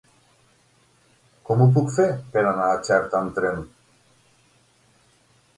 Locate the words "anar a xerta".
2.53-3.21